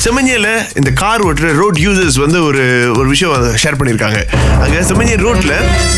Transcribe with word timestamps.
செம்மஞ்சியில 0.00 0.48
இந்த 0.78 0.90
கார் 1.00 1.22
ஓட்டுற 1.24 1.48
road 1.58 1.78
users 1.82 2.16
வந்து 2.22 2.38
ஒரு 2.44 2.62
ஒரு 2.98 3.08
விஷயம் 3.08 3.32
ஷேர் 3.62 3.78
பண்ணியிருக்காங்க. 3.78 4.20
அங்க 4.64 4.76
செம்மஞ்சி 4.88 5.16
ரோட்ல 5.24 5.54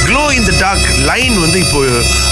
க்ளோ 0.06 0.22
இந்த 0.38 0.52
டார்க் 0.60 0.86
லைன் 1.08 1.36
வந்து 1.40 1.58
இப்போ 1.64 1.80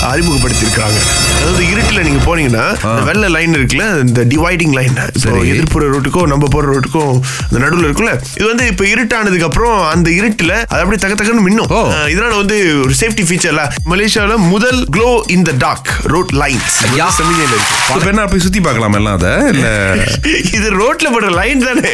அறிமுகப்படுத்தியிருக்காங்க. 0.09 0.99
அதாவது 1.37 1.63
இருட்டில் 1.71 2.05
நீங்க 2.07 2.21
போனீங்கன்னா 2.25 2.65
வெள்ளை 3.09 3.29
லைன் 3.35 3.55
இருக்குல்ல 3.55 3.85
இந்த 4.03 4.23
டிவைடிங் 4.33 4.75
லைன் 4.79 4.97
சரி. 5.23 5.43
எதிர்ப்புற 5.53 5.85
ரோட்டுக்கும் 5.93 6.29
நம்ம 6.33 6.49
போற 6.49 6.65
ரோட்டுக்கும் 6.71 7.13
இந்த 7.47 7.59
நடுவில் 7.65 7.87
இருக்குல்ல 7.87 8.13
இது 8.35 8.47
வந்து 8.51 8.67
இப்போ 8.73 8.85
இருட்டானதுக்கு 8.91 9.47
அப்புறம் 9.49 9.79
அந்த 9.93 10.09
இருட்டுல 10.19 10.53
அது 10.67 10.83
அப்படியே 10.83 11.03
தக்க 11.05 11.15
தக்கன்னு 11.15 11.47
மின்னும். 11.47 11.71
இதனால 12.13 12.33
வந்து 12.43 12.59
ஒரு 12.83 12.97
சேஃப்டி 13.01 13.27
ஃபீச்சர்ல 13.29 13.63
மலேசியால 13.91 14.37
முதல் 14.51 14.81
glow 14.91 15.09
in 15.37 15.47
the 15.49 15.55
dark 15.65 15.93
road 16.13 16.35
lines 16.43 16.79
யா. 16.99 17.09
செம்மஞ்சியில 17.19 17.53
இருக்கு. 17.53 17.79
இப்ப 17.95 18.11
என்ன 18.13 18.27
போய் 18.29 18.45
சுத்தி 18.45 18.63
பார்க்கலாம் 18.63 18.99
எல்லாம் 19.01 19.17
அத? 19.19 19.31
இல்ல? 19.53 19.67
இது 20.57 20.69
ரோட்ல 20.79 21.09
போடுற 21.15 21.31
லைன் 21.41 21.60
தானே. 21.69 21.91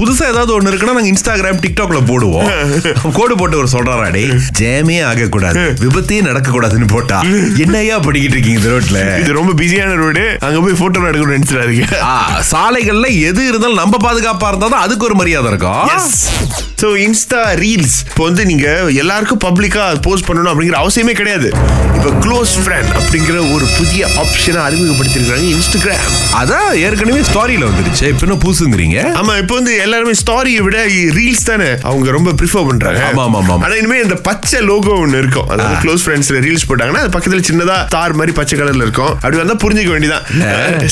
புதுசா 0.00 0.24
ஏதாவது 0.32 0.52
ஒண்ணு 0.56 0.70
இருக்குன்னா 0.70 0.96
நாங்க 0.98 1.12
இன்ஸ்டாகிராம் 1.12 1.60
டிக்டாக்ல 1.64 2.00
போடுவோம். 2.10 2.48
கோடு 3.18 3.34
போட்டு 3.40 3.60
ஒரு 3.62 3.68
சொல்றாரா 3.74 4.08
டே 4.16 4.22
ஜேமே 4.60 4.98
ஆக 5.10 5.28
கூடாது 5.36 5.62
விபத்தே 5.84 6.20
நடக்க 6.28 6.48
கூடாதுன்னு 6.50 6.88
போட்டா 6.94 7.18
என்னையா 7.64 7.98
படிக்கிட்டு 8.06 8.36
இருக்கீங்க 8.36 8.60
இந்த 8.60 8.72
ரோட்ல 8.74 9.00
இது 9.22 9.38
ரொம்ப 9.40 9.54
பிஸியான 9.60 9.96
ரோடு 10.02 10.24
அங்க 10.48 10.58
போய் 10.66 10.80
போட்டோ 10.82 11.06
எடுக்கணும்னு 11.10 11.38
நினைச்சிடாதீங்க. 11.38 11.86
சாலைகள்ல 12.52 13.06
எது 13.30 13.42
இருந்தாலும் 13.50 13.82
நம்ம 13.82 13.96
பாதுகாப்பா 14.06 14.50
இருந்தா 14.52 14.84
அதுக்கு 14.86 15.06
ஒரு 15.08 15.16
மரியாதை 15.20 15.50
இருக்கும். 15.52 15.84
ஸோ 16.80 16.88
இன்ஸ்டா 17.04 17.40
ரீல்ஸ் 17.62 17.96
இப்போ 18.08 18.24
வந்து 18.28 18.42
நீங்க 18.50 18.66
எல்லாருக்கும் 19.02 19.40
பப்ளிக்கா 19.46 19.84
போஸ்ட் 20.06 20.26
பண்ணணும் 20.28 20.50
அப்படிங்கிற 20.52 20.76
அவசியமே 20.82 21.14
கிடையாது. 21.20 21.48
இப்போ 21.96 22.10
க்ளோஸ் 22.24 22.52
ஃப்ரெண்ட் 22.62 22.92
அப்படிங்கிற 22.98 23.36
ஒரு 23.54 23.66
புதிய 23.78 24.02
ஆப்ஷனை 24.22 24.60
அறிமுகப்படுத்திருக்காங்க 24.66 25.46
இன்ஸ்டாகிராம் 25.54 26.04
அதான் 26.40 26.68
ஏற்கனவே 26.84 27.22
ஸ்டாரியில 27.30 27.68
வந்துருச்சு. 27.70 28.04
இப்ப 28.14 28.28
என்ன 28.38 28.46
பூசுங்கிறீங்க 28.46 28.98
ஆமா 29.20 29.32
இப்போ 29.42 29.54
வந்து 29.58 29.72
எல்லாருமே 29.84 30.12
ஸ்டாரியை 30.20 30.60
விட 30.66 30.78
ரீல்ஸ் 31.18 31.46
தானே 31.48 31.68
அவங்க 31.88 32.08
ரொம்ப 32.16 32.30
ப்ரிஃபர் 32.40 32.66
பண்றாங்க. 32.68 33.00
ஆமா, 33.08 33.22
ஆமா, 33.28 33.38
ஆமா. 33.42 33.54
ஆனா 33.64 33.74
இனிமே 33.80 33.98
இந்த 34.04 34.16
பச்சை 34.28 34.60
லோகோ 34.70 34.92
ஒன்னு 35.04 35.20
இருக்கும். 35.22 35.48
அதாவது 35.52 35.76
க்ளோஸ் 35.84 36.04
ஃப்ரெண்ட்ஸ்ல 36.04 36.40
ரீல்ஸ் 36.46 36.66
போட்டாங்கன்னா 36.70 37.02
அது 37.04 37.12
பக்கத்துல 37.16 37.42
சின்னதா 37.50 37.76
தார் 37.96 38.16
மாதிரி 38.20 38.34
பச்சை 38.38 38.56
கலர்ல 38.60 38.86
இருக்கும். 38.86 39.12
அப்படி 39.22 39.40
வந்தா 39.42 39.56
புரிஞ்சுக்க 39.64 39.92
வேண்டியதான் 39.94 40.24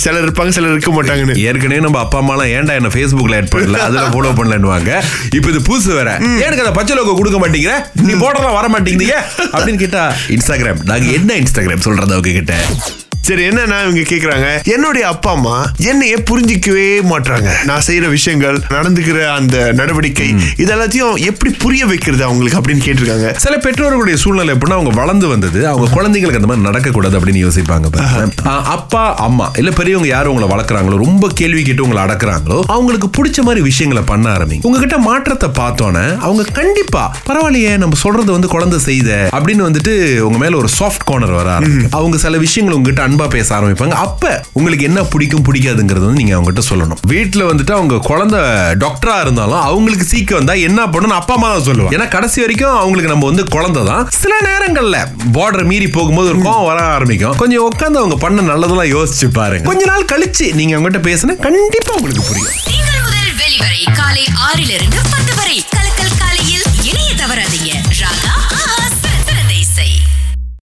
சிலர் 0.05 0.27
இருப்பாங்க 0.27 0.55
சிலர் 0.58 0.75
இருக்க 0.77 0.92
மாட்டாங்கன்னு. 0.98 1.36
ஏற்கனவே 1.50 1.80
நம்ம 1.86 2.00
அப்பா 2.05 2.20
அம்மா 2.22 2.34
எல்லாம் 2.36 2.53
ஏன்டா 2.56 2.77
என்ன 2.80 2.92
Facebookல 2.98 3.41
ஆட் 3.41 3.53
பண்ணல? 3.55 3.81
அதுல 3.88 4.06
ஃபாலோ 4.16 4.34
பண்ணலன்னுவாங்க. 4.41 4.92
இப்போ 5.38 5.48
இது 5.55 5.62
புதுசு 5.70 5.91
வேற. 6.00 6.10
எனக்கு 6.47 6.64
அந்த 6.66 6.75
பச்சை 6.81 6.97
லோகோ 7.00 7.16
கொடுக்க 7.22 7.41
மாட்டேங்கிற? 7.44 7.75
நீ 8.08 8.14
போடுறதா 8.25 8.53
வர 8.60 8.69
மாட்டேங்கிறீங்க 8.77 9.19
அப்படின்னு 9.55 9.83
கேட்டா 9.84 10.05
இன்ஸ்டாகிராம். 10.36 10.83
நாங்க 10.92 11.10
என்ன 11.20 11.41
இன்ஸ்டாகிராம் 11.44 11.86
சொல்றது 11.88 12.16
அவங்க 12.19 12.33
கிட்ட? 12.41 12.55
சரி 13.27 13.42
என்னன்னா 13.48 13.77
இவங்க 13.84 14.02
கேக்குறாங்க? 14.10 14.48
என்னுடைய 14.74 15.05
அப்பா 15.12 15.30
அம்மா 15.36 15.55
என்னைய 15.91 16.16
புரிஞ்சிக்கவே 16.28 16.84
மாட்றாங்க. 17.10 17.50
நான் 17.69 17.84
செய்யற 17.86 18.06
விஷயங்கள் 18.16 18.58
நடந்துக்கிற 18.74 19.19
அந்த 19.36 19.56
நடவடிக்கை 19.78 20.28
இது 20.62 20.69
எல்லாத்தையும் 20.74 21.16
எப்படி 21.30 21.50
புரிய 21.64 21.82
வைக்கிறது 21.91 22.22
அவங்களுக்கு 22.27 22.58
அப்படின்னு 22.60 22.84
கேட்டிருக்காங்க. 22.86 23.28
சில 23.44 23.54
பெற்றோர்களுடைய 23.64 24.16
சூழ்நிலை 24.24 24.52
எப்படின்னா 24.56 24.78
அவங்க 24.78 24.92
வளர்ந்து 25.00 25.28
வந்தது 25.32 25.60
அவங்க 25.72 25.88
குழந்தைங்களுக்கு 25.97 26.41
அந்த 26.41 26.50
மாதிரி 26.50 26.66
நடக்கக்கூடாது 26.69 27.19
அப்படின்னு 27.20 27.42
யோசிப்பாங்க 27.44 27.84
அப்பா 28.77 29.02
அம்மா 29.27 29.48
இல்ல 29.62 29.72
பெரியவங்க 29.78 30.10
யாரும் 30.12 30.32
உங்களை 30.34 30.50
வளர்க்குறாங்களோ 30.54 31.00
ரொம்ப 31.04 31.30
கேள்வி 31.41 31.64
கேட்டு 31.69 31.84
உங்களை 31.86 32.02
அடக்குறாங்களோ 32.04 32.58
அவங்களுக்கு 32.77 33.10
பிடிச்ச 33.19 33.38
மாதிரி 33.48 33.64
விஷயங்களை 33.70 34.04
பண்ண 34.12 34.27
ஆரம்பிங்க. 34.36 34.66
உங்ககிட்ட 34.69 34.98
மாற்றத்தை 35.08 35.50
பார்த்தோன்னே 35.60 36.04
அவங்க 36.27 36.47
கண்டிப்பா 36.60 37.04
பரவாயில்லையே 37.30 37.74
நம்ம 37.84 38.00
சொல்றது 38.04 38.30
வந்து 38.36 38.52
குழந்தை 38.54 38.80
செய்த 38.88 39.10
அப்படின்னு 39.36 39.66
வந்துட்டு 39.69 39.94
உங்க 40.28 40.41
மேல 40.44 40.60
ஒரு 40.62 40.70
சாஃப்ட் 40.78 41.08
கார்னர் 41.10 41.36
வர. 41.41 41.50
அவங்க 41.98 42.16
சில 42.27 42.36
விஷயங்கள் 42.47 42.78
உங்ககிட்ட 42.78 43.02
அன்பா 43.17 43.28
பேச 43.34 43.48
ஆரம்பிப்பாங்க. 43.56 43.95
அப்ப 44.06 44.25
உங்களுக்கு 44.59 44.84
என்ன 44.89 45.00
பிடிக்கும் 45.12 45.45
பிடிக்காதுங்கிறது 45.48 46.05
வந்து 46.06 46.20
நீங்க 46.22 46.34
அவங்ககிட்ட 46.36 46.62
சொல்லணும். 46.70 46.98
வீட்டுல 47.12 47.42
வந்துட்டு 47.50 47.72
அவங்க 47.77 47.97
குழந்தை 48.09 48.41
டாக்டரா 48.83 49.14
இருந்தாலும் 49.25 49.62
அவங்களுக்கு 49.69 50.06
சீக்கிரம் 50.10 50.41
வந்தா 50.43 50.56
என்ன 50.69 50.81
பண்ணணும் 50.94 51.19
அப்பா 51.21 51.34
அம்மா 51.38 51.49
தான் 51.53 51.66
சொல்லுவாங்க. 51.69 51.97
ஏன்னா 51.97 52.09
கடைசி 52.16 52.38
வரைக்கும் 52.44 52.75
அவங்களுக்கு 52.82 53.12
நம்ம 53.12 53.27
வந்து 53.31 53.44
குழந்தை 53.56 53.82
தான். 53.91 54.03
சில 54.22 54.34
நேரங்கள்ல 54.49 54.99
பார்டர் 55.37 55.69
மீறி 55.71 55.88
போகும்போது 55.97 56.31
ஒரு 56.32 56.43
கோவம் 56.49 56.69
வர 56.71 56.81
ஆரம்பிக்கும். 56.97 57.38
கொஞ்சம் 57.43 57.66
உட்காந்து 57.71 58.03
அவங்க 58.03 58.19
பண்ண 58.25 58.44
நல்லதெல்லாம் 58.53 58.93
யோசிச்சு 58.97 59.28
பாருங்க. 59.41 59.69
கொஞ்ச 59.71 59.84
நாள் 59.93 60.10
கழிச்சு 60.12 60.48
நீங்க 60.60 60.75
அவங்ககிட்ட 60.77 61.03
பேசினா 61.10 61.37
கண்டிப்பா 61.48 61.94
உங்களுக்கு 62.00 62.28
புரியும். 62.31 62.53
வெளிவரை 63.41 63.83
காலை 64.00 64.25
ஆறிலிருந்து 64.48 65.00
பத்து 65.15 65.33
வரை. 65.38 65.56
கலக்கல் 65.75 66.06